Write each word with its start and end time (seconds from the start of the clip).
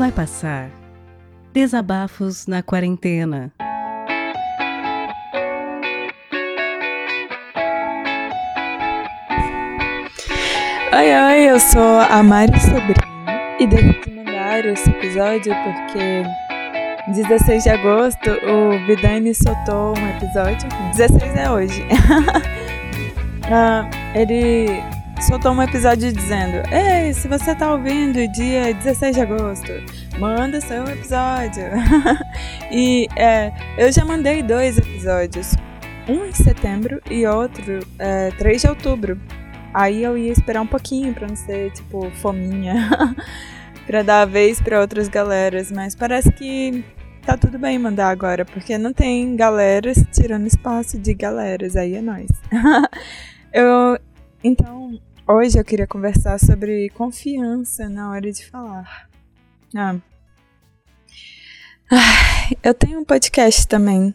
Vai 0.00 0.10
passar. 0.10 0.70
Desabafos 1.52 2.46
na 2.46 2.62
quarentena. 2.62 3.52
Oi, 10.90 11.14
oi, 11.14 11.50
eu 11.50 11.60
sou 11.60 12.00
a 12.00 12.22
Mari 12.22 12.58
Sobrinho 12.60 12.94
e 13.60 13.66
decidi 13.66 14.10
mandar 14.24 14.64
esse 14.64 14.88
episódio 14.88 15.54
porque 15.64 16.24
16 17.12 17.64
de 17.64 17.68
agosto 17.68 18.30
o 18.30 18.86
Vidani 18.86 19.34
soltou 19.34 19.98
um 19.98 20.08
episódio, 20.16 20.66
16 20.96 21.36
é 21.36 21.50
hoje. 21.50 21.86
ah, 23.52 23.86
ele 24.14 24.82
soltou 25.22 25.52
um 25.52 25.62
episódio 25.62 26.12
dizendo: 26.12 26.62
Ei, 26.72 27.12
se 27.12 27.28
você 27.28 27.54
tá 27.54 27.72
ouvindo 27.72 28.26
dia 28.32 28.72
16 28.72 29.16
de 29.16 29.22
agosto, 29.22 29.72
manda 30.18 30.60
seu 30.60 30.84
episódio. 30.84 31.64
e 32.70 33.06
é, 33.16 33.52
eu 33.76 33.92
já 33.92 34.04
mandei 34.04 34.42
dois 34.42 34.78
episódios, 34.78 35.54
um 36.08 36.24
em 36.24 36.32
setembro 36.32 37.00
e 37.10 37.26
outro 37.26 37.80
é, 37.98 38.30
3 38.32 38.62
de 38.62 38.68
outubro. 38.68 39.20
Aí 39.72 40.02
eu 40.02 40.18
ia 40.18 40.32
esperar 40.32 40.62
um 40.62 40.66
pouquinho 40.66 41.14
pra 41.14 41.28
não 41.28 41.36
ser, 41.36 41.70
tipo, 41.72 42.10
fominha. 42.16 42.90
pra 43.86 44.02
dar 44.02 44.22
a 44.22 44.24
vez 44.24 44.60
pra 44.60 44.80
outras 44.80 45.08
galeras. 45.08 45.70
Mas 45.70 45.94
parece 45.94 46.32
que 46.32 46.84
tá 47.24 47.36
tudo 47.36 47.58
bem 47.58 47.78
mandar 47.78 48.08
agora, 48.08 48.44
porque 48.44 48.76
não 48.78 48.92
tem 48.92 49.36
galeras 49.36 50.02
tirando 50.12 50.46
espaço 50.46 50.98
de 50.98 51.14
galeras. 51.14 51.76
Aí 51.76 51.94
é 51.94 52.00
nóis. 52.00 52.30
eu. 53.52 53.98
Então, 54.42 54.98
hoje 55.30 55.58
eu 55.58 55.64
queria 55.64 55.86
conversar 55.86 56.38
sobre 56.40 56.90
confiança 56.90 57.88
na 57.88 58.10
hora 58.10 58.32
de 58.32 58.44
falar. 58.46 59.08
Ah. 59.76 59.96
Eu 62.62 62.74
tenho 62.74 63.00
um 63.00 63.04
podcast 63.04 63.66
também. 63.66 64.14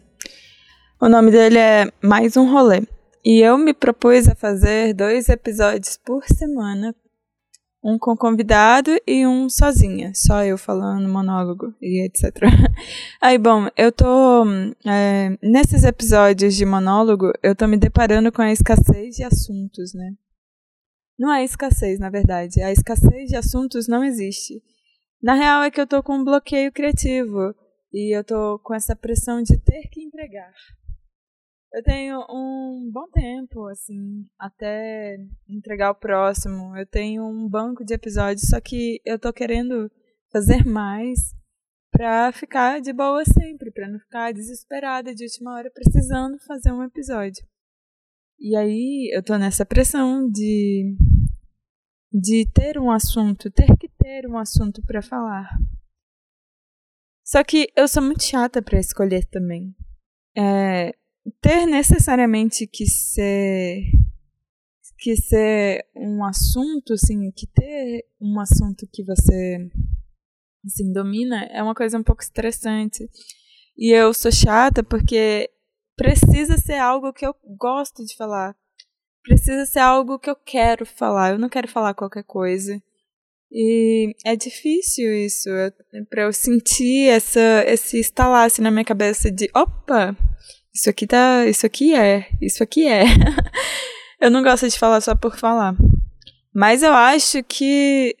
O 1.00 1.08
nome 1.08 1.30
dele 1.30 1.58
é 1.58 1.90
Mais 2.02 2.36
um 2.36 2.50
Rolê. 2.50 2.82
E 3.24 3.40
eu 3.40 3.56
me 3.56 3.72
propus 3.72 4.28
a 4.28 4.34
fazer 4.34 4.94
dois 4.94 5.28
episódios 5.28 5.96
por 5.96 6.24
semana, 6.24 6.94
um 7.82 7.98
com 7.98 8.16
convidado 8.16 8.90
e 9.06 9.26
um 9.26 9.48
sozinha, 9.48 10.12
só 10.14 10.44
eu 10.44 10.56
falando 10.56 11.08
monólogo 11.08 11.74
e 11.80 12.04
etc. 12.04 12.42
Aí, 13.20 13.36
bom, 13.38 13.68
eu 13.76 13.90
tô. 13.90 14.44
É, 14.86 15.36
nesses 15.42 15.82
episódios 15.82 16.54
de 16.54 16.64
monólogo, 16.64 17.32
eu 17.42 17.54
tô 17.54 17.66
me 17.66 17.76
deparando 17.76 18.30
com 18.30 18.42
a 18.42 18.52
escassez 18.52 19.16
de 19.16 19.24
assuntos, 19.24 19.92
né? 19.92 20.12
Não 21.18 21.32
é 21.32 21.44
escassez, 21.44 21.98
na 21.98 22.10
verdade. 22.10 22.60
A 22.62 22.70
escassez 22.70 23.28
de 23.28 23.36
assuntos 23.36 23.88
não 23.88 24.04
existe. 24.04 24.62
Na 25.22 25.34
real, 25.34 25.62
é 25.62 25.70
que 25.70 25.80
eu 25.80 25.86
tô 25.86 26.02
com 26.02 26.16
um 26.16 26.24
bloqueio 26.24 26.70
criativo 26.70 27.54
e 27.92 28.16
eu 28.16 28.22
tô 28.22 28.58
com 28.58 28.74
essa 28.74 28.94
pressão 28.94 29.42
de 29.42 29.56
ter 29.58 29.88
que 29.88 30.02
entregar. 30.02 30.52
Eu 31.72 31.82
tenho 31.82 32.20
um 32.30 32.90
bom 32.92 33.08
tempo, 33.10 33.66
assim, 33.66 34.24
até 34.38 35.18
entregar 35.48 35.90
o 35.90 35.94
próximo. 35.94 36.76
Eu 36.76 36.86
tenho 36.86 37.24
um 37.26 37.48
banco 37.48 37.84
de 37.84 37.94
episódios, 37.94 38.48
só 38.48 38.60
que 38.60 39.00
eu 39.04 39.18
tô 39.18 39.32
querendo 39.32 39.90
fazer 40.30 40.64
mais 40.64 41.34
pra 41.90 42.30
ficar 42.32 42.80
de 42.80 42.92
boa 42.92 43.24
sempre, 43.24 43.70
pra 43.70 43.88
não 43.88 43.98
ficar 43.98 44.32
desesperada 44.32 45.14
de 45.14 45.24
última 45.24 45.54
hora 45.54 45.70
precisando 45.70 46.38
fazer 46.46 46.72
um 46.72 46.82
episódio. 46.82 47.44
E 48.38 48.54
aí 48.54 49.10
eu 49.14 49.22
tô 49.22 49.36
nessa 49.38 49.64
pressão 49.64 50.30
de 50.30 50.94
de 52.12 52.46
ter 52.52 52.78
um 52.78 52.90
assunto, 52.90 53.50
ter 53.50 53.76
que 53.76 53.88
ter 53.88 54.26
um 54.26 54.38
assunto 54.38 54.82
para 54.82 55.02
falar. 55.02 55.48
Só 57.24 57.42
que 57.42 57.68
eu 57.74 57.88
sou 57.88 58.02
muito 58.02 58.22
chata 58.22 58.62
para 58.62 58.78
escolher 58.78 59.24
também. 59.24 59.74
É, 60.36 60.94
ter 61.40 61.66
necessariamente 61.66 62.66
que 62.66 62.86
ser 62.86 63.82
que 64.98 65.14
ser 65.14 65.86
um 65.94 66.24
assunto 66.24 66.94
assim 66.94 67.30
que 67.30 67.46
ter 67.46 68.06
um 68.18 68.40
assunto 68.40 68.88
que 68.90 69.04
você 69.04 69.58
assim 70.64 70.90
domina 70.90 71.44
é 71.44 71.62
uma 71.62 71.74
coisa 71.74 71.98
um 71.98 72.02
pouco 72.02 72.22
estressante 72.22 73.06
e 73.76 73.92
eu 73.92 74.14
sou 74.14 74.32
chata 74.32 74.82
porque 74.82 75.50
precisa 75.96 76.56
ser 76.56 76.78
algo 76.78 77.12
que 77.12 77.26
eu 77.26 77.34
gosto 77.58 78.04
de 78.06 78.16
falar 78.16 78.56
precisa 79.26 79.66
ser 79.66 79.80
algo 79.80 80.18
que 80.18 80.30
eu 80.30 80.36
quero 80.36 80.86
falar 80.86 81.32
eu 81.32 81.38
não 81.38 81.48
quero 81.48 81.68
falar 81.68 81.94
qualquer 81.94 82.24
coisa 82.24 82.80
e 83.50 84.14
é 84.24 84.34
difícil 84.34 85.14
isso 85.14 85.48
para 86.10 86.22
eu 86.22 86.32
sentir 86.32 87.08
essa 87.08 87.64
esse 87.66 87.98
estalar 87.98 88.46
assim, 88.46 88.62
na 88.62 88.70
minha 88.70 88.84
cabeça 88.84 89.30
de 89.30 89.48
opa 89.54 90.16
isso 90.76 90.90
aqui 90.90 91.06
tá. 91.06 91.46
Isso 91.46 91.64
aqui 91.64 91.94
é. 91.94 92.28
Isso 92.38 92.62
aqui 92.62 92.86
é. 92.86 93.04
eu 94.20 94.30
não 94.30 94.42
gosto 94.42 94.68
de 94.68 94.78
falar 94.78 95.00
só 95.00 95.14
por 95.14 95.34
falar. 95.38 95.74
Mas 96.54 96.82
eu 96.82 96.92
acho 96.92 97.42
que 97.42 98.14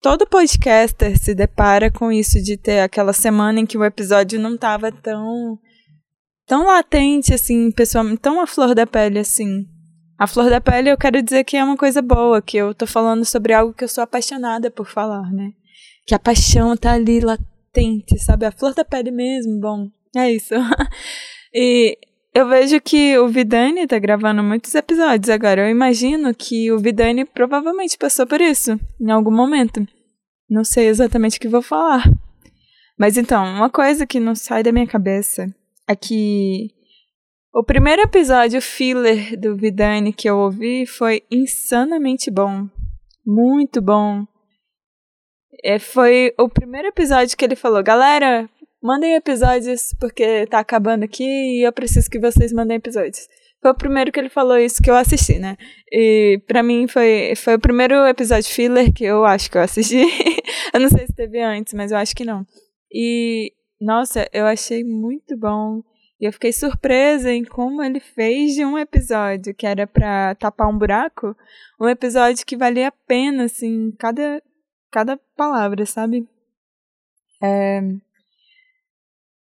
todo 0.00 0.24
podcaster 0.24 1.18
se 1.18 1.34
depara 1.34 1.90
com 1.90 2.12
isso 2.12 2.40
de 2.40 2.56
ter 2.56 2.78
aquela 2.78 3.12
semana 3.12 3.58
em 3.58 3.66
que 3.66 3.76
o 3.76 3.84
episódio 3.84 4.38
não 4.38 4.56
tava 4.56 4.92
tão. 4.92 5.58
tão 6.46 6.64
latente, 6.64 7.34
assim, 7.34 7.72
pessoalmente, 7.72 8.20
tão 8.20 8.40
à 8.40 8.46
flor 8.46 8.72
da 8.72 8.86
pele 8.86 9.18
assim. 9.18 9.66
A 10.18 10.26
flor 10.26 10.48
da 10.48 10.60
pele 10.60 10.90
eu 10.90 10.96
quero 10.96 11.22
dizer 11.22 11.44
que 11.44 11.56
é 11.56 11.64
uma 11.64 11.76
coisa 11.76 12.00
boa, 12.00 12.40
que 12.40 12.56
eu 12.56 12.74
tô 12.74 12.86
falando 12.86 13.24
sobre 13.24 13.52
algo 13.52 13.74
que 13.74 13.84
eu 13.84 13.88
sou 13.88 14.02
apaixonada 14.02 14.70
por 14.70 14.86
falar, 14.86 15.30
né? 15.30 15.52
Que 16.06 16.14
a 16.14 16.18
paixão 16.18 16.76
tá 16.76 16.92
ali 16.92 17.20
latente, 17.20 18.18
sabe? 18.18 18.46
A 18.46 18.52
flor 18.52 18.74
da 18.74 18.84
pele 18.84 19.10
mesmo, 19.10 19.60
bom, 19.60 19.88
é 20.16 20.32
isso. 20.32 20.54
E 21.58 21.96
eu 22.34 22.46
vejo 22.46 22.78
que 22.82 23.16
o 23.18 23.28
Vidani 23.28 23.86
tá 23.86 23.98
gravando 23.98 24.42
muitos 24.42 24.74
episódios 24.74 25.30
agora. 25.30 25.62
Eu 25.62 25.70
imagino 25.70 26.34
que 26.34 26.70
o 26.70 26.78
Vidani 26.78 27.24
provavelmente 27.24 27.96
passou 27.96 28.26
por 28.26 28.42
isso 28.42 28.78
em 29.00 29.10
algum 29.10 29.30
momento. 29.30 29.86
Não 30.50 30.62
sei 30.62 30.88
exatamente 30.88 31.38
o 31.38 31.40
que 31.40 31.48
vou 31.48 31.62
falar. 31.62 32.04
Mas 32.98 33.16
então, 33.16 33.42
uma 33.42 33.70
coisa 33.70 34.06
que 34.06 34.20
não 34.20 34.34
sai 34.34 34.62
da 34.62 34.70
minha 34.70 34.86
cabeça 34.86 35.46
é 35.88 35.96
que 35.96 36.75
o 37.56 37.64
primeiro 37.64 38.02
episódio 38.02 38.60
filler 38.60 39.34
do 39.40 39.56
Vidani 39.56 40.12
que 40.12 40.28
eu 40.28 40.36
ouvi 40.36 40.84
foi 40.84 41.22
insanamente 41.30 42.30
bom. 42.30 42.68
Muito 43.24 43.80
bom. 43.80 44.26
É, 45.64 45.78
foi 45.78 46.34
o 46.38 46.50
primeiro 46.50 46.88
episódio 46.88 47.34
que 47.34 47.42
ele 47.42 47.56
falou: 47.56 47.82
Galera, 47.82 48.46
mandem 48.82 49.14
episódios 49.14 49.94
porque 49.98 50.46
tá 50.48 50.58
acabando 50.58 51.04
aqui 51.04 51.24
e 51.24 51.66
eu 51.66 51.72
preciso 51.72 52.10
que 52.10 52.18
vocês 52.18 52.52
mandem 52.52 52.76
episódios. 52.76 53.26
Foi 53.62 53.70
o 53.70 53.74
primeiro 53.74 54.12
que 54.12 54.20
ele 54.20 54.28
falou 54.28 54.58
isso 54.58 54.82
que 54.82 54.90
eu 54.90 54.94
assisti, 54.94 55.38
né? 55.38 55.56
E 55.90 56.38
pra 56.46 56.62
mim 56.62 56.86
foi, 56.86 57.32
foi 57.36 57.54
o 57.54 57.58
primeiro 57.58 58.06
episódio 58.06 58.52
filler 58.52 58.92
que 58.92 59.04
eu 59.04 59.24
acho 59.24 59.50
que 59.50 59.56
eu 59.56 59.62
assisti. 59.62 60.02
eu 60.74 60.80
não 60.80 60.90
sei 60.90 61.06
se 61.06 61.14
teve 61.14 61.40
antes, 61.40 61.72
mas 61.72 61.90
eu 61.90 61.96
acho 61.96 62.14
que 62.14 62.22
não. 62.22 62.44
E, 62.92 63.50
nossa, 63.80 64.28
eu 64.30 64.44
achei 64.44 64.84
muito 64.84 65.38
bom. 65.38 65.80
E 66.20 66.26
eu 66.26 66.32
fiquei 66.32 66.52
surpresa 66.52 67.30
em 67.30 67.44
como 67.44 67.82
ele 67.82 68.00
fez 68.00 68.54
de 68.54 68.64
um 68.64 68.78
episódio 68.78 69.54
que 69.54 69.66
era 69.66 69.86
para 69.86 70.34
tapar 70.36 70.68
um 70.68 70.78
buraco, 70.78 71.36
um 71.80 71.88
episódio 71.88 72.46
que 72.46 72.56
valia 72.56 72.88
a 72.88 72.92
pena, 72.92 73.44
assim, 73.44 73.92
cada, 73.98 74.42
cada 74.90 75.18
palavra, 75.36 75.84
sabe? 75.84 76.26
É, 77.42 77.82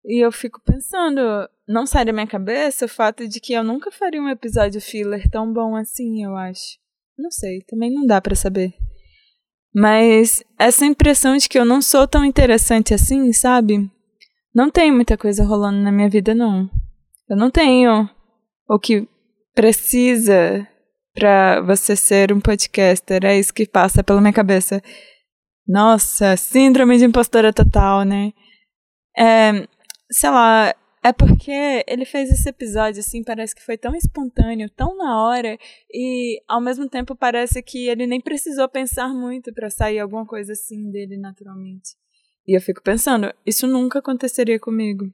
e 0.05 0.25
eu 0.25 0.33
fico 0.33 0.61
pensando, 0.61 1.21
não 1.67 1.87
sai 1.87 2.05
da 2.05 2.13
minha 2.13 2.27
cabeça 2.27 2.87
o 2.87 2.89
fato 2.89 3.29
de 3.29 3.41
que 3.41 3.53
eu 3.53 3.63
nunca 3.63 3.91
faria 3.91 4.21
um 4.21 4.29
episódio 4.29 4.81
filler 4.81 5.29
tão 5.31 5.53
bom 5.53 5.77
assim, 5.77 6.25
eu 6.25 6.37
acho. 6.37 6.79
Não 7.17 7.31
sei, 7.31 7.63
também 7.63 7.93
não 7.93 8.05
dá 8.05 8.21
para 8.21 8.35
saber. 8.35 8.75
Mas 9.73 10.43
essa 10.59 10.85
impressão 10.85 11.37
de 11.37 11.49
que 11.49 11.59
eu 11.59 11.65
não 11.65 11.81
sou 11.81 12.07
tão 12.09 12.25
interessante 12.25 12.93
assim, 12.93 13.33
sabe? 13.33 13.89
Não 14.55 14.71
tem 14.71 14.93
muita 14.93 15.17
coisa 15.17 15.45
rolando 15.45 15.79
na 15.79 15.91
minha 15.91 16.09
vida, 16.09 16.35
não. 16.35 16.69
Eu 17.29 17.37
não 17.37 17.51
tenho 17.51 18.09
o 18.69 18.79
que 18.79 19.09
precisa 19.55 20.67
para 21.15 21.61
você 21.63 21.97
ser 21.97 22.33
um 22.33 22.41
podcaster. 22.41 23.25
É 23.25 23.39
isso 23.39 23.53
que 23.53 23.67
passa 23.67 24.05
pela 24.05 24.21
minha 24.21 24.33
cabeça. 24.33 24.83
Nossa, 25.67 26.37
síndrome 26.37 26.99
de 26.99 27.05
impostora 27.05 27.53
total, 27.53 28.05
né? 28.05 28.33
É, 29.17 29.67
sei 30.11 30.31
lá, 30.31 30.75
é 31.03 31.13
porque 31.13 31.85
ele 31.87 32.05
fez 32.05 32.31
esse 32.31 32.49
episódio, 32.49 33.01
assim, 33.01 33.25
parece 33.25 33.55
que 33.55 33.65
foi 33.65 33.77
tão 33.77 33.95
espontâneo, 33.95 34.71
tão 34.71 34.97
na 34.97 35.25
hora, 35.25 35.59
e 35.93 36.41
ao 36.47 36.61
mesmo 36.61 36.89
tempo 36.89 37.17
parece 37.17 37.63
que 37.63 37.89
ele 37.89 38.07
nem 38.07 38.21
precisou 38.21 38.69
pensar 38.69 39.09
muito 39.09 39.53
para 39.53 39.71
sair 39.71 39.99
alguma 39.99 40.27
coisa 40.27 40.53
assim 40.53 40.91
dele 40.91 41.17
naturalmente. 41.17 41.91
E 42.47 42.57
eu 42.57 42.61
fico 42.61 42.83
pensando, 42.83 43.33
isso 43.47 43.67
nunca 43.67 44.01
aconteceria 44.01 44.59
comigo. 44.59 45.07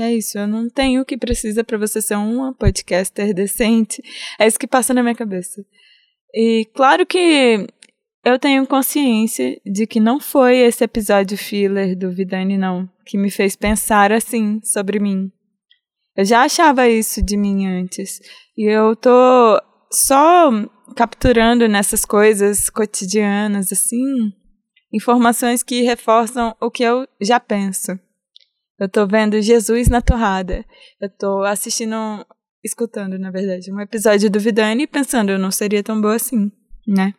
É 0.00 0.14
isso, 0.14 0.38
eu 0.38 0.46
não 0.46 0.68
tenho 0.68 1.00
o 1.00 1.04
que 1.04 1.16
precisa 1.16 1.64
para 1.64 1.78
você 1.78 2.02
ser 2.02 2.16
uma 2.16 2.52
podcaster 2.52 3.32
decente. 3.32 4.02
É 4.38 4.46
isso 4.46 4.58
que 4.58 4.66
passa 4.66 4.92
na 4.92 5.02
minha 5.02 5.14
cabeça. 5.14 5.64
E 6.34 6.66
claro 6.74 7.06
que 7.06 7.66
eu 8.24 8.38
tenho 8.38 8.66
consciência 8.66 9.58
de 9.64 9.86
que 9.86 9.98
não 9.98 10.20
foi 10.20 10.58
esse 10.58 10.84
episódio 10.84 11.38
filler 11.38 11.96
do 11.96 12.10
Vidani, 12.10 12.58
não, 12.58 12.88
que 13.06 13.16
me 13.16 13.30
fez 13.30 13.56
pensar 13.56 14.12
assim 14.12 14.60
sobre 14.62 14.98
mim. 14.98 15.32
Eu 16.14 16.24
já 16.24 16.42
achava 16.42 16.88
isso 16.88 17.22
de 17.22 17.36
mim 17.36 17.66
antes. 17.66 18.20
E 18.56 18.64
eu 18.64 18.94
tô 18.94 19.10
só 19.90 20.50
capturando 20.94 21.66
nessas 21.68 22.04
coisas 22.04 22.68
cotidianas, 22.68 23.72
assim, 23.72 24.32
informações 24.92 25.62
que 25.62 25.82
reforçam 25.82 26.54
o 26.60 26.70
que 26.70 26.82
eu 26.82 27.06
já 27.20 27.38
penso. 27.38 27.98
Eu 28.78 28.88
tô 28.88 29.06
vendo 29.06 29.42
Jesus 29.42 29.88
na 29.88 30.00
torrada. 30.00 30.64
Eu 31.00 31.08
tô 31.10 31.42
assistindo, 31.42 31.96
escutando, 32.64 33.18
na 33.18 33.30
verdade, 33.30 33.72
um 33.72 33.80
episódio 33.80 34.30
do 34.30 34.38
Vidani 34.38 34.84
e 34.84 34.86
pensando, 34.86 35.30
eu 35.30 35.38
não 35.38 35.50
seria 35.50 35.82
tão 35.82 36.00
boa 36.00 36.14
assim, 36.14 36.50
né? 36.86 37.12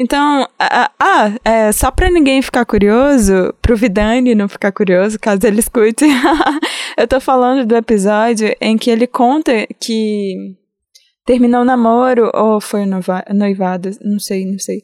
Então, 0.00 0.46
ah, 0.60 1.32
é, 1.44 1.72
só 1.72 1.90
pra 1.90 2.08
ninguém 2.08 2.40
ficar 2.40 2.64
curioso, 2.64 3.52
pro 3.60 3.76
Vidani 3.76 4.32
não 4.32 4.48
ficar 4.48 4.70
curioso, 4.70 5.18
caso 5.18 5.44
ele 5.44 5.58
escute, 5.58 6.04
eu 6.96 7.08
tô 7.08 7.20
falando 7.20 7.66
do 7.66 7.74
episódio 7.74 8.54
em 8.60 8.78
que 8.78 8.90
ele 8.90 9.08
conta 9.08 9.66
que 9.80 10.54
terminou 11.26 11.62
o 11.62 11.64
namoro, 11.64 12.30
ou 12.32 12.60
foi 12.60 12.86
noivado, 12.86 13.90
não 14.00 14.20
sei, 14.20 14.46
não 14.46 14.58
sei. 14.60 14.80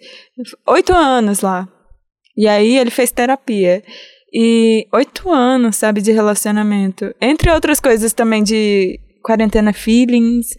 Oito 0.67 0.93
anos 0.93 1.43
lá. 1.43 1.69
E 2.37 2.49
aí 2.49 2.79
ele 2.79 2.91
fez 2.91 3.13
terapia. 3.13 3.83
E 4.33 4.87
oito 4.93 5.31
anos, 5.31 5.77
sabe, 5.77 6.01
de 6.01 6.11
relacionamento. 6.11 7.15
Entre 7.21 7.51
outras 7.51 7.79
coisas 7.79 8.13
também 8.13 8.43
de 8.43 8.99
quarentena 9.23 9.73
feelings, 9.73 10.57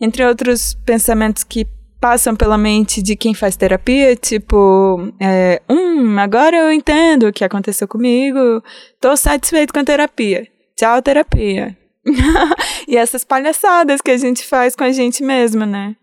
entre 0.00 0.24
outros 0.24 0.74
pensamentos 0.84 1.42
que 1.42 1.66
passam 2.00 2.36
pela 2.36 2.58
mente 2.58 3.00
de 3.00 3.16
quem 3.16 3.32
faz 3.32 3.56
terapia, 3.56 4.14
tipo, 4.14 5.10
é, 5.18 5.62
hum, 5.70 6.18
agora 6.18 6.54
eu 6.54 6.70
entendo 6.70 7.28
o 7.28 7.32
que 7.32 7.42
aconteceu 7.42 7.88
comigo, 7.88 8.62
tô 9.00 9.16
satisfeito 9.16 9.72
com 9.72 9.80
a 9.80 9.84
terapia. 9.84 10.46
Tchau, 10.76 11.00
terapia. 11.00 11.74
e 12.86 12.94
essas 12.94 13.24
palhaçadas 13.24 14.02
que 14.02 14.10
a 14.10 14.18
gente 14.18 14.44
faz 14.44 14.76
com 14.76 14.84
a 14.84 14.92
gente 14.92 15.22
mesmo, 15.22 15.64
né? 15.64 15.96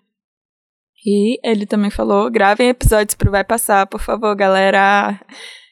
E 1.06 1.40
ele 1.44 1.66
também 1.66 1.90
falou: 1.90 2.30
gravem 2.30 2.70
episódios 2.70 3.16
pro 3.16 3.32
Vai 3.32 3.44
Passar, 3.44 3.88
por 3.88 4.02
favor, 4.02 4.36
galera. 4.36 5.20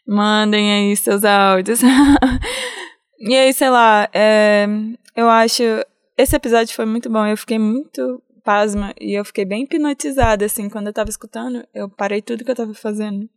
Mandem 0.08 0.72
aí 0.72 0.98
seus 0.98 1.24
áudios. 1.24 1.82
e 3.20 3.36
aí, 3.36 3.54
sei 3.54 3.70
lá, 3.70 4.10
é, 4.14 4.66
eu 5.16 5.30
acho. 5.30 5.64
Esse 6.18 6.36
episódio 6.36 6.76
foi 6.76 6.86
muito 6.86 7.10
bom. 7.10 7.26
Eu 7.26 7.38
fiquei 7.38 7.60
muito 7.60 8.22
pasma 8.44 8.94
e 9.00 9.14
eu 9.14 9.24
fiquei 9.24 9.46
bem 9.46 9.64
hipnotizada, 9.64 10.46
assim, 10.46 10.68
quando 10.70 10.88
eu 10.88 10.94
tava 10.94 11.10
escutando. 11.10 11.66
Eu 11.74 11.88
parei 11.90 12.22
tudo 12.22 12.44
que 12.44 12.50
eu 12.50 12.56
tava 12.56 12.74
fazendo. 12.74 13.30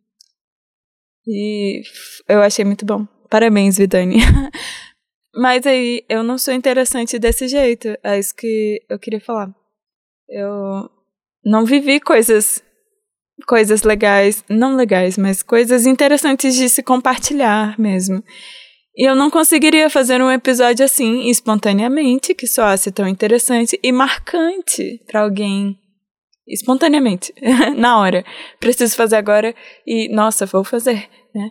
E 1.26 1.82
eu 2.26 2.40
achei 2.40 2.64
muito 2.64 2.86
bom. 2.86 3.06
Parabéns, 3.28 3.76
Vidani. 3.76 4.16
Mas 5.34 5.66
aí, 5.66 6.04
eu 6.08 6.22
não 6.22 6.38
sou 6.38 6.54
interessante 6.54 7.18
desse 7.18 7.48
jeito. 7.48 7.88
É 8.02 8.18
isso 8.18 8.34
que 8.34 8.82
eu 8.88 8.98
queria 8.98 9.20
falar. 9.20 9.54
Eu 10.28 10.90
não 11.44 11.64
vivi 11.64 12.00
coisas 12.00 12.62
coisas 13.46 13.82
legais, 13.82 14.44
não 14.48 14.76
legais, 14.76 15.18
mas 15.18 15.42
coisas 15.42 15.86
interessantes 15.86 16.54
de 16.54 16.68
se 16.68 16.82
compartilhar 16.82 17.78
mesmo. 17.78 18.22
E 18.94 19.08
eu 19.08 19.16
não 19.16 19.30
conseguiria 19.30 19.88
fazer 19.88 20.22
um 20.22 20.30
episódio 20.30 20.84
assim 20.84 21.28
espontaneamente, 21.28 22.34
que 22.34 22.46
soasse 22.46 22.92
tão 22.92 23.08
interessante 23.08 23.78
e 23.82 23.90
marcante 23.90 25.02
para 25.06 25.22
alguém. 25.22 25.78
Espontaneamente, 26.46 27.32
na 27.76 27.98
hora. 27.98 28.24
Preciso 28.60 28.94
fazer 28.94 29.16
agora 29.16 29.54
e, 29.86 30.12
nossa, 30.14 30.44
vou 30.44 30.62
fazer, 30.62 31.08
né? 31.34 31.50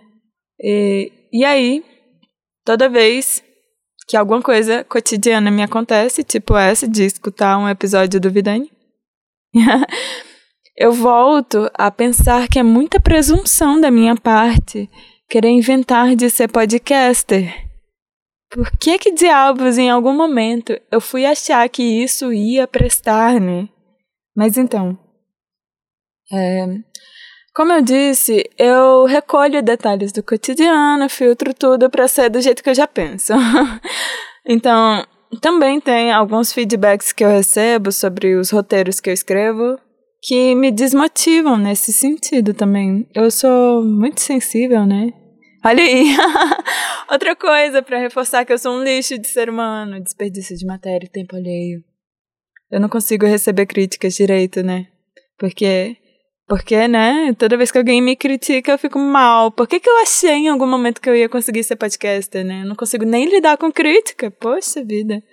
E, 0.59 1.11
e 1.33 1.43
aí, 1.43 1.83
toda 2.63 2.87
vez 2.89 3.43
que 4.07 4.15
alguma 4.15 4.41
coisa 4.41 4.83
cotidiana 4.83 5.49
me 5.49 5.63
acontece, 5.63 6.23
tipo 6.23 6.55
essa 6.55 6.87
de 6.87 7.05
escutar 7.05 7.57
um 7.57 7.67
episódio 7.67 8.19
do 8.19 8.29
Vidani, 8.29 8.69
eu 10.77 10.91
volto 10.91 11.69
a 11.73 11.91
pensar 11.91 12.47
que 12.47 12.59
é 12.59 12.63
muita 12.63 12.99
presunção 12.99 13.79
da 13.79 13.91
minha 13.91 14.15
parte 14.15 14.89
querer 15.29 15.49
inventar 15.49 16.15
de 16.15 16.29
ser 16.29 16.47
podcaster. 16.49 17.69
Por 18.49 18.69
que 18.77 18.99
que 18.99 19.11
diabos 19.11 19.77
em 19.77 19.89
algum 19.89 20.13
momento 20.13 20.77
eu 20.91 20.99
fui 20.99 21.25
achar 21.25 21.67
que 21.69 21.81
isso 21.81 22.33
ia 22.33 22.67
prestar, 22.67 23.39
né? 23.39 23.69
Mas 24.35 24.57
então, 24.57 24.97
é, 26.31 26.65
como 27.53 27.73
eu 27.73 27.81
disse, 27.81 28.49
eu 28.57 29.03
recolho 29.05 29.61
detalhes 29.61 30.13
do 30.13 30.23
cotidiano, 30.23 31.09
filtro 31.09 31.53
tudo 31.53 31.89
para 31.89 32.07
ser 32.07 32.29
do 32.29 32.39
jeito 32.39 32.63
que 32.63 32.69
eu 32.69 32.75
já 32.75 32.87
penso. 32.87 33.33
então, 34.47 35.05
também 35.39 35.79
tem 35.79 36.11
alguns 36.11 36.51
feedbacks 36.51 37.11
que 37.11 37.23
eu 37.23 37.29
recebo 37.29 37.91
sobre 37.91 38.35
os 38.35 38.49
roteiros 38.49 38.99
que 38.99 39.09
eu 39.09 39.13
escrevo, 39.13 39.79
que 40.21 40.53
me 40.55 40.71
desmotivam 40.71 41.57
nesse 41.57 41.93
sentido 41.93 42.53
também. 42.53 43.07
Eu 43.13 43.31
sou 43.31 43.83
muito 43.83 44.21
sensível, 44.21 44.85
né? 44.85 45.11
Olha 45.63 45.83
aí! 45.83 46.15
Outra 47.09 47.35
coisa 47.35 47.81
para 47.81 47.99
reforçar 47.99 48.45
que 48.45 48.53
eu 48.53 48.57
sou 48.57 48.75
um 48.75 48.83
lixo 48.83 49.17
de 49.17 49.27
ser 49.27 49.49
humano, 49.49 50.01
desperdício 50.01 50.57
de 50.57 50.65
matéria 50.65 51.05
e 51.05 51.09
tempo 51.09 51.35
alheio. 51.35 51.83
Eu 52.69 52.79
não 52.79 52.89
consigo 52.89 53.25
receber 53.25 53.65
críticas 53.65 54.15
direito, 54.15 54.63
né? 54.63 54.87
Porque 55.37 55.97
porque, 56.51 56.85
né, 56.85 57.33
toda 57.39 57.55
vez 57.55 57.71
que 57.71 57.77
alguém 57.77 58.01
me 58.01 58.13
critica, 58.13 58.73
eu 58.73 58.77
fico 58.77 58.99
mal. 58.99 59.53
Por 59.53 59.65
que, 59.65 59.79
que 59.79 59.89
eu 59.89 60.01
achei 60.01 60.33
em 60.33 60.49
algum 60.49 60.67
momento 60.67 60.99
que 60.99 61.09
eu 61.09 61.15
ia 61.15 61.29
conseguir 61.29 61.63
ser 61.63 61.77
podcaster, 61.77 62.43
né? 62.43 62.63
Eu 62.63 62.67
não 62.67 62.75
consigo 62.75 63.05
nem 63.05 63.25
lidar 63.29 63.55
com 63.55 63.71
crítica. 63.71 64.29
Poxa 64.29 64.83
vida. 64.83 65.23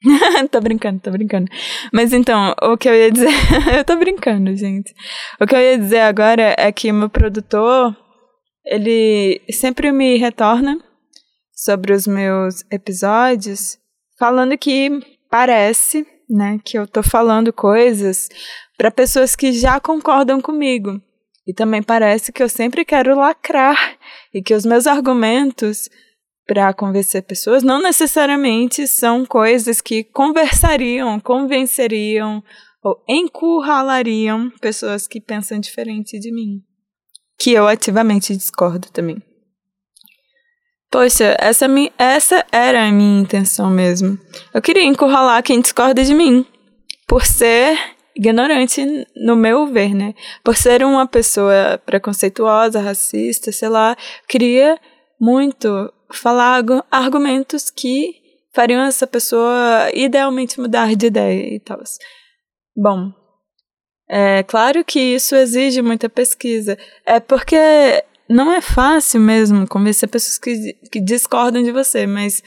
tô 0.52 0.60
brincando, 0.60 1.00
tô 1.00 1.10
brincando. 1.10 1.50
Mas 1.92 2.12
então, 2.12 2.54
o 2.62 2.76
que 2.76 2.88
eu 2.88 2.94
ia 2.94 3.10
dizer. 3.10 3.26
eu 3.76 3.84
tô 3.84 3.96
brincando, 3.96 4.54
gente. 4.54 4.94
O 5.40 5.46
que 5.48 5.56
eu 5.56 5.60
ia 5.60 5.76
dizer 5.76 5.98
agora 5.98 6.54
é 6.56 6.70
que 6.70 6.92
meu 6.92 7.10
produtor, 7.10 7.96
ele 8.64 9.42
sempre 9.50 9.90
me 9.90 10.16
retorna 10.16 10.78
sobre 11.56 11.92
os 11.92 12.06
meus 12.06 12.62
episódios, 12.70 13.80
falando 14.16 14.56
que 14.56 14.90
parece, 15.28 16.06
né, 16.30 16.60
que 16.64 16.78
eu 16.78 16.86
tô 16.86 17.02
falando 17.02 17.52
coisas 17.52 18.28
para 18.78 18.92
pessoas 18.92 19.34
que 19.34 19.52
já 19.52 19.80
concordam 19.80 20.40
comigo. 20.40 21.02
E 21.44 21.52
também 21.52 21.82
parece 21.82 22.30
que 22.32 22.42
eu 22.42 22.48
sempre 22.48 22.84
quero 22.84 23.16
lacrar 23.16 23.98
e 24.32 24.40
que 24.40 24.54
os 24.54 24.64
meus 24.64 24.86
argumentos 24.86 25.88
para 26.46 26.72
convencer 26.72 27.22
pessoas 27.24 27.62
não 27.62 27.82
necessariamente 27.82 28.86
são 28.86 29.26
coisas 29.26 29.80
que 29.80 30.04
conversariam, 30.04 31.18
convenceriam 31.18 32.42
ou 32.82 33.02
encurralariam 33.08 34.50
pessoas 34.60 35.06
que 35.06 35.20
pensam 35.20 35.58
diferente 35.58 36.18
de 36.18 36.32
mim. 36.32 36.62
Que 37.38 37.52
eu 37.52 37.66
ativamente 37.66 38.36
discordo 38.36 38.88
também. 38.90 39.22
Poxa, 40.90 41.36
essa, 41.38 41.66
essa 41.98 42.46
era 42.50 42.86
a 42.86 42.92
minha 42.92 43.20
intenção 43.20 43.70
mesmo. 43.70 44.18
Eu 44.54 44.62
queria 44.62 44.84
encurralar 44.84 45.42
quem 45.42 45.60
discorda 45.60 46.02
de 46.02 46.14
mim. 46.14 46.46
Por 47.06 47.26
ser 47.26 47.97
ignorante, 48.18 48.84
no 49.16 49.36
meu 49.36 49.66
ver, 49.66 49.94
né? 49.94 50.14
Por 50.42 50.56
ser 50.56 50.82
uma 50.82 51.06
pessoa 51.06 51.80
preconceituosa, 51.86 52.80
racista, 52.80 53.52
sei 53.52 53.68
lá, 53.68 53.96
queria 54.28 54.78
muito 55.20 55.92
falar 56.12 56.64
argumentos 56.90 57.70
que 57.70 58.14
fariam 58.52 58.82
essa 58.82 59.06
pessoa 59.06 59.88
idealmente 59.94 60.60
mudar 60.60 60.96
de 60.96 61.06
ideia 61.06 61.54
e 61.54 61.60
tal. 61.60 61.78
Bom, 62.76 63.12
é 64.10 64.42
claro 64.42 64.84
que 64.84 64.98
isso 64.98 65.36
exige 65.36 65.80
muita 65.80 66.08
pesquisa. 66.08 66.76
É 67.06 67.20
porque 67.20 67.56
não 68.28 68.52
é 68.52 68.60
fácil 68.60 69.20
mesmo 69.20 69.66
convencer 69.68 70.08
pessoas 70.08 70.38
que, 70.38 70.74
que 70.90 71.00
discordam 71.00 71.62
de 71.62 71.70
você, 71.70 72.06
mas, 72.06 72.42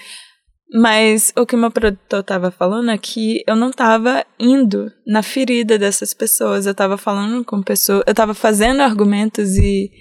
mas 0.74 1.34
o 1.38 1.46
que 1.46 1.58
meu 1.58 1.70
produtor 1.70 2.22
estava 2.22 2.50
falando 2.50 2.92
é 2.92 2.98
que 2.98 3.44
eu 3.46 3.58
não 3.58 3.72
estava 3.72 4.26
indo 4.40 4.90
na 5.06 5.22
ferida 5.22 5.78
dessas 5.78 6.14
pessoas. 6.14 6.66
Eu 6.66 6.72
estava 6.72 6.98
falando 6.98 7.44
com 7.44 7.62
pessoas, 7.62 8.04
eu 8.08 8.12
estava 8.12 8.34
fazendo 8.34 8.82
argumentos 8.82 9.58
e 9.58 9.92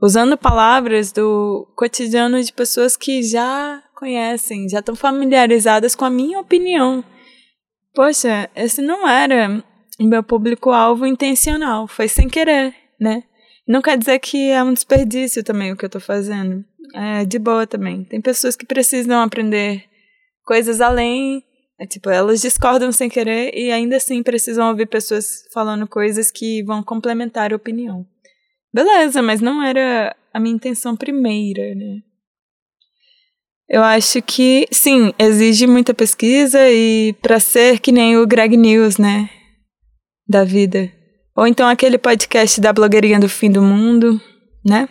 usando 0.00 0.36
palavras 0.36 1.10
do 1.10 1.66
cotidiano 1.76 2.40
de 2.40 2.52
pessoas 2.52 2.96
que 2.96 3.24
já 3.24 3.82
conhecem, 3.96 4.68
já 4.68 4.78
estão 4.78 4.94
familiarizadas 4.94 5.96
com 5.96 6.04
a 6.04 6.10
minha 6.10 6.38
opinião. 6.38 7.02
Poxa, 7.92 8.48
esse 8.54 8.80
não 8.80 9.08
era 9.08 9.64
o 9.98 10.04
meu 10.04 10.22
público-alvo 10.22 11.06
intencional, 11.06 11.88
foi 11.88 12.06
sem 12.06 12.28
querer, 12.28 12.72
né? 13.00 13.24
Não 13.66 13.80
quer 13.80 13.96
dizer 13.96 14.18
que 14.18 14.50
é 14.50 14.62
um 14.62 14.74
desperdício 14.74 15.42
também 15.42 15.72
o 15.72 15.76
que 15.76 15.84
eu 15.84 15.88
estou 15.88 16.00
fazendo. 16.00 16.64
É 16.94 17.24
de 17.24 17.38
boa 17.38 17.66
também. 17.66 18.04
Tem 18.04 18.20
pessoas 18.20 18.54
que 18.54 18.66
precisam 18.66 19.20
aprender 19.20 19.86
coisas 20.44 20.80
além. 20.80 21.42
É, 21.78 21.86
tipo, 21.86 22.08
elas 22.08 22.40
discordam 22.40 22.92
sem 22.92 23.08
querer 23.08 23.52
e 23.52 23.72
ainda 23.72 23.96
assim 23.96 24.22
precisam 24.22 24.68
ouvir 24.68 24.86
pessoas 24.86 25.44
falando 25.52 25.88
coisas 25.88 26.30
que 26.30 26.62
vão 26.62 26.82
complementar 26.82 27.52
a 27.52 27.56
opinião. 27.56 28.06
beleza, 28.72 29.22
mas 29.22 29.40
não 29.40 29.62
era 29.62 30.14
a 30.32 30.38
minha 30.38 30.54
intenção 30.54 30.96
primeira, 30.96 31.74
né? 31.74 32.00
Eu 33.68 33.82
acho 33.82 34.20
que, 34.20 34.68
sim, 34.70 35.12
exige 35.18 35.66
muita 35.66 35.94
pesquisa 35.94 36.58
e 36.70 37.14
para 37.22 37.40
ser 37.40 37.80
que 37.80 37.90
nem 37.90 38.16
o 38.16 38.26
Greg 38.26 38.56
News, 38.56 38.98
né? 38.98 39.30
Da 40.28 40.44
vida. 40.44 40.92
Ou 41.36 41.46
então 41.46 41.66
aquele 41.66 41.98
podcast 41.98 42.60
da 42.60 42.72
blogueirinha 42.72 43.18
do 43.18 43.28
fim 43.28 43.50
do 43.50 43.62
mundo, 43.62 44.20
né? 44.64 44.88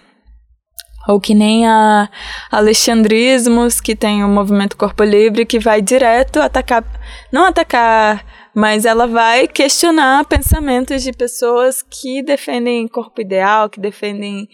Ou 1.08 1.20
que 1.20 1.34
nem 1.34 1.68
a 1.68 2.10
Alexandrismos, 2.50 3.82
que 3.82 3.96
tem 3.96 4.24
o 4.24 4.28
movimento 4.28 4.78
Corpo 4.78 5.04
Livre, 5.04 5.46
que 5.46 5.60
vai 5.60 5.82
direto 5.82 6.40
atacar, 6.40 6.84
não 7.32 7.46
atacar, 7.46 8.26
mas 8.56 8.86
ela 8.86 9.08
vai 9.08 9.48
questionar 9.48 10.26
pensamentos 10.26 11.04
de 11.04 11.12
pessoas 11.12 11.82
que 11.82 12.22
defendem 12.22 12.88
corpo 12.88 13.20
ideal, 13.20 13.70
que 13.70 13.80
defendem 13.80 14.48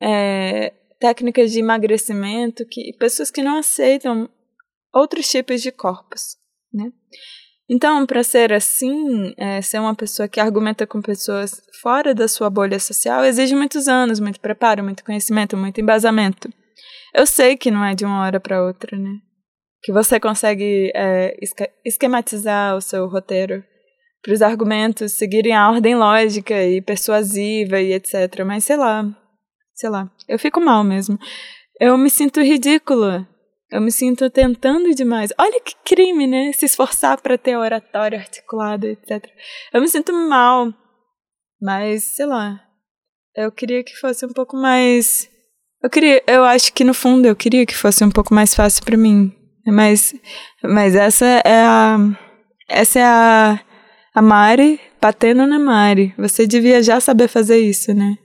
é, 0.00 0.72
técnicas 1.00 1.50
de 1.50 1.60
emagrecimento, 1.60 2.64
que 2.66 2.92
pessoas 2.98 3.30
que 3.30 3.42
não 3.42 3.58
aceitam 3.58 4.28
outros 4.94 5.28
tipos 5.28 5.62
de 5.62 5.72
corpos, 5.72 6.36
né? 6.72 6.92
Então, 7.74 8.04
para 8.04 8.22
ser 8.22 8.52
assim, 8.52 9.32
é, 9.34 9.62
ser 9.62 9.78
uma 9.78 9.94
pessoa 9.94 10.28
que 10.28 10.38
argumenta 10.38 10.86
com 10.86 11.00
pessoas 11.00 11.62
fora 11.80 12.14
da 12.14 12.28
sua 12.28 12.50
bolha 12.50 12.78
social 12.78 13.24
exige 13.24 13.54
muitos 13.54 13.88
anos, 13.88 14.20
muito 14.20 14.38
preparo, 14.38 14.84
muito 14.84 15.02
conhecimento, 15.02 15.56
muito 15.56 15.80
embasamento. 15.80 16.52
Eu 17.14 17.24
sei 17.24 17.56
que 17.56 17.70
não 17.70 17.82
é 17.82 17.94
de 17.94 18.04
uma 18.04 18.20
hora 18.20 18.38
para 18.38 18.62
outra, 18.62 18.98
né? 18.98 19.16
Que 19.82 19.90
você 19.90 20.20
consegue 20.20 20.92
é, 20.94 21.34
esquematizar 21.82 22.76
o 22.76 22.82
seu 22.82 23.08
roteiro 23.08 23.64
para 24.22 24.34
os 24.34 24.42
argumentos 24.42 25.12
seguirem 25.12 25.54
a 25.54 25.70
ordem 25.70 25.96
lógica 25.96 26.62
e 26.62 26.82
persuasiva 26.82 27.80
e 27.80 27.94
etc. 27.94 28.44
Mas 28.44 28.64
sei 28.64 28.76
lá, 28.76 29.02
sei 29.74 29.88
lá, 29.88 30.10
eu 30.28 30.38
fico 30.38 30.60
mal 30.60 30.84
mesmo. 30.84 31.18
Eu 31.80 31.96
me 31.96 32.10
sinto 32.10 32.42
ridícula. 32.42 33.26
Eu 33.72 33.80
me 33.80 33.90
sinto 33.90 34.28
tentando 34.28 34.94
demais. 34.94 35.32
Olha 35.38 35.58
que 35.58 35.74
crime, 35.82 36.26
né? 36.26 36.52
Se 36.52 36.66
esforçar 36.66 37.18
para 37.22 37.38
ter 37.38 37.56
oratório 37.56 38.18
articulado, 38.18 38.86
etc. 38.86 39.24
Eu 39.72 39.80
me 39.80 39.88
sinto 39.88 40.12
mal. 40.12 40.68
Mas, 41.60 42.04
sei 42.04 42.26
lá. 42.26 42.60
Eu 43.34 43.50
queria 43.50 43.82
que 43.82 43.96
fosse 43.96 44.26
um 44.26 44.32
pouco 44.32 44.58
mais. 44.58 45.26
Eu 45.82 45.88
queria, 45.88 46.22
eu 46.26 46.44
acho 46.44 46.70
que 46.74 46.84
no 46.84 46.92
fundo 46.92 47.26
eu 47.26 47.34
queria 47.34 47.64
que 47.64 47.74
fosse 47.74 48.04
um 48.04 48.10
pouco 48.10 48.34
mais 48.34 48.54
fácil 48.54 48.84
para 48.84 48.96
mim. 48.96 49.32
Mas, 49.66 50.14
mas 50.62 50.94
essa 50.94 51.24
é 51.24 51.64
a, 51.64 51.96
essa 52.68 52.98
é 52.98 53.04
a, 53.04 53.60
a 54.14 54.20
Mari 54.20 54.78
batendo 55.00 55.46
na 55.46 55.58
Mari. 55.58 56.14
Você 56.18 56.46
devia 56.46 56.82
já 56.82 57.00
saber 57.00 57.26
fazer 57.26 57.58
isso, 57.58 57.94
né? 57.94 58.18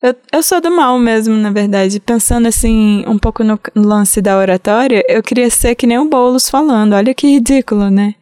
Eu, 0.00 0.14
eu 0.32 0.42
sou 0.42 0.60
do 0.60 0.70
mal 0.70 0.98
mesmo, 0.98 1.34
na 1.34 1.50
verdade. 1.50 1.98
Pensando 1.98 2.46
assim, 2.46 3.04
um 3.06 3.18
pouco 3.18 3.42
no 3.42 3.58
lance 3.74 4.22
da 4.22 4.38
oratória, 4.38 5.04
eu 5.08 5.22
queria 5.22 5.50
ser 5.50 5.74
que 5.74 5.86
nem 5.86 5.98
o 5.98 6.08
Boulos 6.08 6.48
falando. 6.48 6.94
Olha 6.94 7.14
que 7.14 7.26
ridículo, 7.26 7.90
né? 7.90 8.14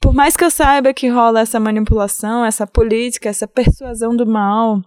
Por 0.00 0.12
mais 0.12 0.36
que 0.36 0.44
eu 0.44 0.50
saiba 0.50 0.92
que 0.92 1.08
rola 1.08 1.40
essa 1.40 1.58
manipulação, 1.58 2.44
essa 2.44 2.66
política, 2.66 3.30
essa 3.30 3.48
persuasão 3.48 4.14
do 4.14 4.26
mal, 4.26 4.82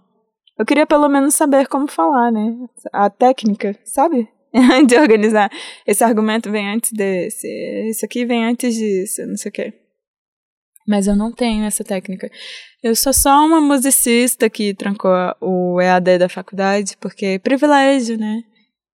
eu 0.56 0.64
queria 0.64 0.86
pelo 0.86 1.08
menos 1.08 1.34
saber 1.34 1.66
como 1.66 1.90
falar, 1.90 2.30
né? 2.30 2.54
A 2.92 3.10
técnica, 3.10 3.76
sabe? 3.84 4.28
de 4.86 4.96
organizar. 4.96 5.50
Esse 5.84 6.04
argumento 6.04 6.50
vem 6.50 6.68
antes 6.68 6.92
desse, 6.92 7.48
isso 7.90 8.04
aqui 8.04 8.24
vem 8.24 8.44
antes 8.44 8.74
disso, 8.74 9.26
não 9.26 9.36
sei 9.36 9.48
o 9.48 9.52
quê. 9.52 9.74
Mas 10.88 11.06
eu 11.06 11.14
não 11.14 11.30
tenho 11.30 11.66
essa 11.66 11.84
técnica. 11.84 12.30
Eu 12.82 12.96
sou 12.96 13.12
só 13.12 13.44
uma 13.44 13.60
musicista 13.60 14.48
que 14.48 14.72
trancou 14.72 15.12
o 15.38 15.78
EAD 15.78 16.16
da 16.16 16.30
faculdade, 16.30 16.96
porque 16.98 17.26
é 17.26 17.38
privilégio, 17.38 18.16
né? 18.16 18.42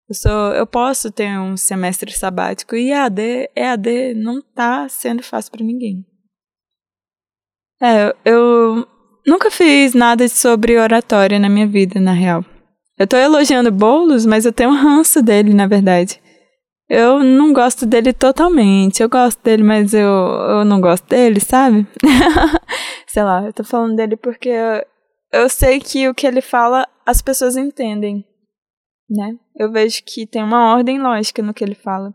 Eu, 0.08 0.14
sou, 0.16 0.52
eu 0.54 0.66
posso 0.66 1.12
ter 1.12 1.38
um 1.38 1.56
semestre 1.56 2.10
sabático 2.12 2.74
e 2.74 2.90
EAD, 2.90 3.48
EAD 3.54 4.14
não 4.14 4.42
tá 4.42 4.88
sendo 4.88 5.22
fácil 5.22 5.52
para 5.52 5.64
ninguém. 5.64 6.04
É, 7.80 8.12
eu 8.24 8.86
nunca 9.24 9.48
fiz 9.50 9.94
nada 9.94 10.26
sobre 10.28 10.76
oratória 10.76 11.38
na 11.38 11.48
minha 11.48 11.66
vida, 11.66 12.00
na 12.00 12.12
real. 12.12 12.44
Eu 12.98 13.06
tô 13.06 13.16
elogiando 13.16 13.70
Boulos, 13.70 14.26
mas 14.26 14.44
eu 14.44 14.52
tenho 14.52 14.70
um 14.70 14.76
ranço 14.76 15.22
dele, 15.22 15.54
na 15.54 15.66
verdade. 15.68 16.20
Eu 16.88 17.20
não 17.20 17.52
gosto 17.52 17.86
dele 17.86 18.12
totalmente. 18.12 19.02
Eu 19.02 19.08
gosto 19.08 19.42
dele, 19.42 19.62
mas 19.62 19.94
eu, 19.94 20.08
eu 20.08 20.64
não 20.64 20.80
gosto 20.80 21.06
dele, 21.06 21.40
sabe? 21.40 21.86
Sei 23.06 23.22
lá, 23.22 23.44
eu 23.44 23.52
tô 23.52 23.64
falando 23.64 23.96
dele 23.96 24.16
porque 24.16 24.48
eu, 24.50 24.84
eu 25.32 25.48
sei 25.48 25.80
que 25.80 26.08
o 26.08 26.14
que 26.14 26.26
ele 26.26 26.40
fala 26.40 26.86
as 27.06 27.22
pessoas 27.22 27.56
entendem, 27.56 28.24
né? 29.08 29.34
Eu 29.56 29.70
vejo 29.70 30.02
que 30.04 30.26
tem 30.26 30.42
uma 30.42 30.74
ordem 30.74 31.00
lógica 31.00 31.42
no 31.42 31.54
que 31.54 31.64
ele 31.64 31.74
fala. 31.74 32.14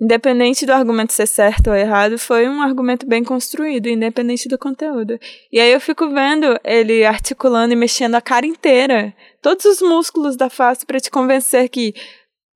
Independente 0.00 0.64
do 0.64 0.72
argumento 0.72 1.12
ser 1.12 1.26
certo 1.26 1.68
ou 1.68 1.76
errado, 1.76 2.18
foi 2.18 2.48
um 2.48 2.62
argumento 2.62 3.06
bem 3.06 3.22
construído, 3.22 3.86
independente 3.86 4.48
do 4.48 4.56
conteúdo. 4.56 5.18
E 5.52 5.60
aí 5.60 5.70
eu 5.70 5.80
fico 5.80 6.08
vendo 6.08 6.58
ele 6.64 7.04
articulando 7.04 7.74
e 7.74 7.76
mexendo 7.76 8.14
a 8.14 8.20
cara 8.22 8.46
inteira, 8.46 9.14
todos 9.42 9.66
os 9.66 9.82
músculos 9.82 10.36
da 10.36 10.48
face 10.48 10.86
para 10.86 10.98
te 10.98 11.10
convencer 11.10 11.68
que 11.68 11.94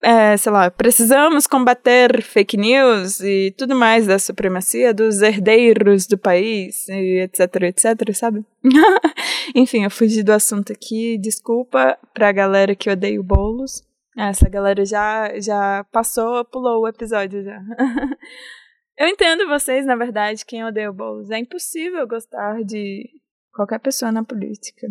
é, 0.04 0.36
sei 0.36 0.52
lá, 0.52 0.70
precisamos 0.70 1.46
combater 1.46 2.22
fake 2.22 2.58
news 2.58 3.20
e 3.20 3.54
tudo 3.56 3.74
mais 3.74 4.06
da 4.06 4.18
supremacia 4.18 4.92
dos 4.92 5.22
herdeiros 5.22 6.06
do 6.06 6.18
país, 6.18 6.86
etc, 6.88 7.62
etc, 7.62 8.14
sabe? 8.14 8.44
Enfim, 9.54 9.84
eu 9.84 9.90
fugi 9.90 10.22
do 10.22 10.32
assunto 10.32 10.72
aqui, 10.72 11.16
desculpa 11.16 11.98
pra 12.12 12.32
galera 12.32 12.76
que 12.76 12.90
odeia 12.90 13.18
o 13.18 13.24
bolos. 13.24 13.82
Essa 14.16 14.48
galera 14.48 14.84
já, 14.84 15.40
já 15.40 15.84
passou, 15.90 16.44
pulou 16.44 16.82
o 16.82 16.88
episódio 16.88 17.42
já. 17.42 17.58
eu 18.98 19.08
entendo 19.08 19.48
vocês, 19.48 19.86
na 19.86 19.96
verdade, 19.96 20.44
quem 20.44 20.64
odeia 20.64 20.90
o 20.90 20.94
bolos. 20.94 21.30
É 21.30 21.38
impossível 21.38 22.06
gostar 22.06 22.62
de 22.62 23.08
qualquer 23.54 23.80
pessoa 23.80 24.12
na 24.12 24.22
política. 24.22 24.86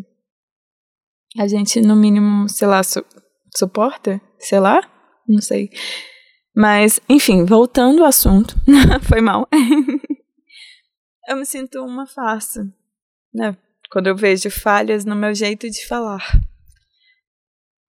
A 1.38 1.48
gente, 1.48 1.79
no 1.82 1.96
mínimo, 1.96 2.50
sei 2.50 2.67
lá, 2.67 2.82
su 2.84 3.05
suporta? 3.55 4.20
Sei 4.39 4.60
lá? 4.60 4.82
Não 5.27 5.42
sei. 5.42 5.70
Mas, 6.56 7.00
enfim, 7.10 7.46
voltando 7.46 8.03
ao 8.03 8.10
assunto, 8.10 8.56
foi 9.08 9.22
mal. 9.22 9.48
eu 11.27 11.36
me 11.36 11.46
sinto 11.46 11.84
uma 11.84 12.06
farsa, 12.06 12.72
né? 13.34 13.58
Quando 13.92 14.08
eu 14.08 14.15
vejo 14.15 14.50
falhas 14.50 15.06
no 15.06 15.15
meu 15.15 15.34
jeito 15.34 15.70
de 15.70 15.86
falar. 15.86 16.24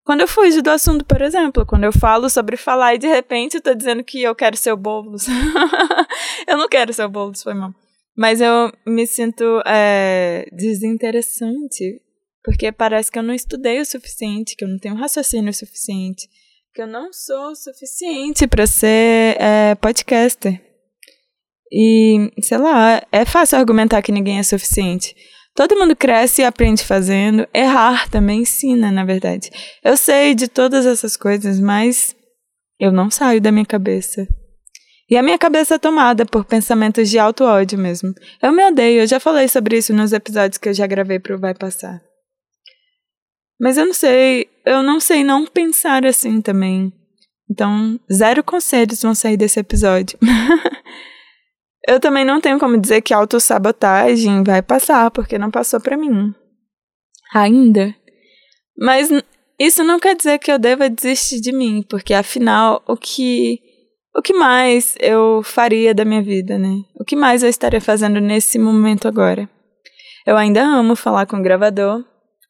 Quando 0.03 0.21
eu 0.21 0.29
fujo 0.29 0.61
do 0.62 0.71
assunto, 0.71 1.05
por 1.05 1.23
exemplo, 1.23 1.64
quando 1.64 1.85
eu 1.85 1.93
falo 1.93 2.29
sobre 2.29 2.57
falar 2.57 2.95
e 2.95 2.99
de 2.99 3.07
repente 3.07 3.57
eu 3.57 3.62
tô 3.62 3.75
dizendo 3.75 4.05
que 4.05 4.23
eu 4.23 4.35
quero 4.35 4.57
ser 4.57 4.73
o 4.73 4.76
Boulos. 4.76 5.26
eu 6.47 6.59
não 6.59 6.69
quero 6.69 6.93
ser 6.93 7.05
o 7.05 7.09
Boulos, 7.09 7.43
foi 7.43 7.55
mal. 7.55 7.75
Mas 8.17 8.41
eu 8.41 8.71
me 8.87 9.07
sinto 9.07 9.62
é, 9.67 10.47
desinteressante, 10.53 12.00
porque 12.43 12.71
parece 12.71 13.11
que 13.11 13.19
eu 13.19 13.23
não 13.23 13.35
estudei 13.35 13.81
o 13.81 13.87
suficiente, 13.87 14.55
que 14.57 14.64
eu 14.64 14.69
não 14.69 14.79
tenho 14.79 14.95
raciocínio 14.95 15.53
suficiente 15.53 16.29
que 16.75 16.83
eu 16.83 16.88
não 16.88 17.12
sou 17.12 17.54
suficiente 17.54 18.49
para 18.49 18.66
ser 18.66 19.37
é, 19.40 19.76
podcaster. 19.76 20.61
E, 21.71 22.33
sei 22.43 22.59
lá, 22.59 23.00
é 23.12 23.25
fácil 23.25 23.59
argumentar 23.59 24.02
que 24.02 24.11
ninguém 24.11 24.40
é 24.40 24.43
suficiente. 24.43 25.14
Todo 25.54 25.76
mundo 25.78 25.95
cresce 25.95 26.43
e 26.43 26.45
aprende 26.45 26.83
fazendo. 26.83 27.47
Errar 27.54 28.11
também 28.11 28.40
ensina, 28.40 28.90
na 28.90 29.04
verdade. 29.04 29.50
Eu 29.85 29.97
sei 29.97 30.35
de 30.35 30.49
todas 30.49 30.85
essas 30.85 31.16
coisas, 31.16 31.61
mas 31.61 32.14
eu 32.81 32.90
não 32.90 33.09
saio 33.09 33.40
da 33.40 33.52
minha 33.52 33.64
cabeça. 33.64 34.26
E 35.09 35.16
a 35.16 35.23
minha 35.23 35.38
cabeça 35.38 35.76
é 35.76 35.78
tomada 35.78 36.26
por 36.26 36.45
pensamentos 36.45 37.09
de 37.09 37.21
alto 37.21 37.45
ódio 37.45 37.78
mesmo. 37.78 38.12
Eu 38.43 38.52
me 38.52 38.64
odeio, 38.66 39.02
eu 39.02 39.07
já 39.07 39.21
falei 39.21 39.47
sobre 39.47 39.78
isso 39.78 39.93
nos 39.93 40.12
episódios 40.12 40.59
que 40.59 40.71
eu 40.71 40.75
já 40.75 40.88
gravei 40.88 41.21
pro 41.21 41.38
Vai 41.38 41.54
Passar. 41.54 42.02
Mas 43.61 43.76
eu 43.76 43.87
não 43.87 43.94
sei, 43.94 44.49
eu 44.64 44.82
não 44.82 45.00
sei 45.00 45.25
não 45.25 45.46
pensar 45.46 46.04
assim 46.04 46.40
também. 46.40 46.92
Então, 47.50 47.99
zero 48.12 48.42
conselhos 48.42 49.02
vão 49.02 49.14
sair 49.14 49.37
desse 49.37 49.61
episódio. 49.61 50.18
eu 51.87 52.00
também 52.00 52.25
não 52.25 52.40
tenho 52.40 52.58
como 52.58 52.80
dizer 52.80 53.02
que 53.02 53.14
autossabotagem 53.14 54.42
vai 54.42 54.62
passar, 54.62 55.11
porque 55.11 55.38
não 55.38 55.50
passou 55.50 55.80
para 55.80 55.96
mim. 55.96 56.34
Ainda. 57.34 57.94
Mas 58.76 59.11
isso 59.58 59.84
não 59.84 60.00
quer 60.00 60.16
dizer 60.16 60.38
que 60.38 60.50
eu 60.50 60.58
deva 60.58 60.90
desistir 60.90 61.40
de 61.40 61.52
mim, 61.52 61.84
porque 61.88 62.12
afinal, 62.12 62.82
o 62.87 62.96
que 62.96 63.61
o 64.16 64.23
que 64.23 64.32
mais 64.32 64.94
eu 65.00 65.42
faria 65.42 65.92
da 65.92 66.04
minha 66.04 66.23
vida, 66.23 66.56
né? 66.56 66.82
O 66.94 67.04
que 67.04 67.16
mais 67.16 67.42
eu 67.42 67.49
estaria 67.49 67.80
fazendo 67.80 68.20
nesse 68.20 68.58
momento 68.58 69.08
agora? 69.08 69.50
Eu 70.25 70.37
ainda 70.37 70.62
amo 70.62 70.94
falar 70.94 71.26
com 71.26 71.37
o 71.37 71.42
gravador, 71.42 72.04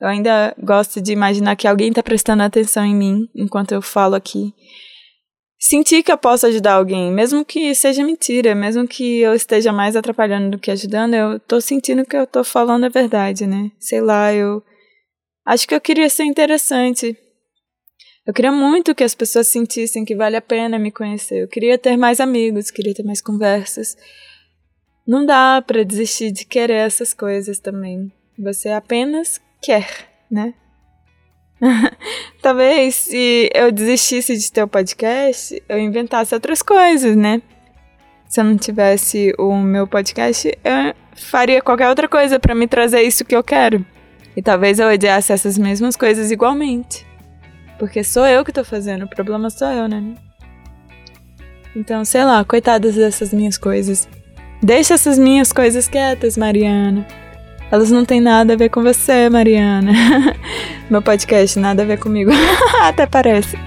eu 0.05 0.09
ainda 0.09 0.55
gosto 0.63 1.01
de 1.01 1.13
imaginar 1.13 1.57
que 1.57 1.67
alguém 1.67 1.89
está 1.89 2.03
prestando 2.03 2.43
atenção 2.43 2.85
em 2.85 2.95
mim 2.95 3.27
enquanto 3.35 3.73
eu 3.73 3.81
falo 3.81 4.15
aqui. 4.15 4.53
Sentir 5.59 6.03
que 6.03 6.13
eu 6.13 6.19
posso 6.19 6.47
ajudar 6.47 6.75
alguém, 6.75 7.11
mesmo 7.11 7.43
que 7.43 7.75
seja 7.75 8.05
mentira, 8.05 8.55
mesmo 8.55 8.87
que 8.87 9.21
eu 9.21 9.33
esteja 9.33 9.73
mais 9.73 9.97
atrapalhando 9.97 10.51
do 10.51 10.59
que 10.59 10.71
ajudando, 10.71 11.15
eu 11.15 11.41
tô 11.41 11.59
sentindo 11.59 12.05
que 12.05 12.15
eu 12.15 12.27
tô 12.27 12.45
falando 12.45 12.85
a 12.85 12.91
verdade, 12.91 13.47
né? 13.47 13.71
Sei 13.79 14.03
lá, 14.03 14.31
eu 14.35 14.63
acho 15.47 15.67
que 15.67 15.75
eu 15.75 15.81
queria 15.81 16.11
ser 16.11 16.25
interessante. 16.25 17.17
Eu 18.27 18.35
queria 18.35 18.53
muito 18.53 18.95
que 18.95 19.05
as 19.05 19.15
pessoas 19.15 19.47
sentissem 19.47 20.05
que 20.05 20.15
vale 20.15 20.37
a 20.37 20.43
pena 20.43 20.79
me 20.79 20.93
conhecer. 20.93 21.45
Eu 21.45 21.49
queria 21.49 21.79
ter 21.79 21.97
mais 21.97 22.21
amigos, 22.21 22.71
queria 22.71 22.93
ter 22.93 23.05
mais 23.05 23.23
conversas. 23.23 23.97
Não 25.07 25.25
dá 25.25 25.65
para 25.67 25.83
desistir 25.83 26.31
de 26.31 26.45
querer 26.45 26.75
essas 26.75 27.15
coisas 27.15 27.59
também. 27.59 28.13
Você 28.39 28.69
apenas 28.69 29.41
quer, 29.65 29.89
né? 30.31 30.55
Talvez 32.43 32.95
se 32.95 33.51
eu 33.55 33.73
desistisse 33.73 34.37
de 34.37 34.53
ter 34.53 34.63
o 34.63 34.69
podcast, 34.69 35.63
eu 35.69 35.79
inventasse 35.79 36.35
outras 36.35 36.63
coisas, 36.63 37.17
né? 37.17 37.41
Se 38.29 38.41
eu 38.41 38.45
não 38.45 38.57
tivesse 38.57 39.33
o 39.39 39.57
meu 39.57 39.87
podcast, 39.87 40.49
eu 40.49 40.95
faria 41.17 41.63
qualquer 41.63 41.89
outra 41.89 42.09
coisa 42.09 42.39
para 42.39 42.55
me 42.55 42.67
trazer 42.67 43.03
isso 43.03 43.25
que 43.25 43.35
eu 43.35 43.43
quero. 43.43 43.85
E 44.37 44.43
talvez 44.43 44.79
eu 44.79 44.89
odiasse 44.89 45.33
essas 45.33 45.57
mesmas 45.57 45.97
coisas 45.97 46.31
igualmente. 46.31 47.07
Porque 47.79 48.03
sou 48.03 48.27
eu 48.27 48.45
que 48.45 48.53
tô 48.53 48.65
fazendo, 48.65 49.05
o 49.05 49.09
problema 49.09 49.49
sou 49.51 49.69
eu, 49.69 49.89
né? 49.89 50.15
Então, 51.77 52.05
sei 52.05 52.25
lá, 52.25 52.45
coitadas 52.45 52.95
dessas 52.95 53.33
minhas 53.33 53.57
coisas. 53.57 54.09
Deixa 54.63 54.95
essas 54.95 55.19
minhas 55.19 55.53
coisas 55.53 55.89
quietas, 55.89 56.37
Mariana. 56.37 57.07
Elas 57.75 57.91
não 57.91 58.05
têm 58.05 58.21
nada 58.21 58.53
a 58.53 58.57
ver 58.57 58.69
com 58.69 58.85
você, 58.85 59.29
Mariana. 59.29 59.91
Meu 60.89 61.03
podcast, 61.03 61.59
nada 61.59 61.83
a 61.83 61.85
ver 61.85 61.99
comigo. 61.99 62.31
Até 62.81 63.05
parece. 63.05 63.59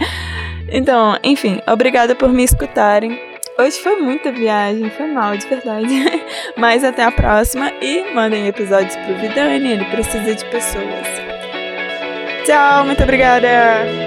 Então, 0.69 1.19
enfim, 1.21 1.59
obrigada 1.67 2.15
por 2.15 2.29
me 2.29 2.41
escutarem. 2.41 3.19
Hoje 3.59 3.77
foi 3.79 3.99
muita 3.99 4.31
viagem, 4.31 4.89
foi 4.91 5.07
mal, 5.07 5.35
de 5.35 5.45
verdade. 5.47 5.89
Mas 6.55 6.85
até 6.85 7.03
a 7.03 7.11
próxima 7.11 7.69
e 7.81 8.13
mandem 8.13 8.47
episódios 8.47 8.95
pro 8.95 9.17
Vidani, 9.17 9.73
ele 9.73 9.85
precisa 9.85 10.33
de 10.33 10.45
pessoas. 10.45 11.07
Tchau, 12.45 12.85
muito 12.85 13.03
obrigada! 13.03 14.06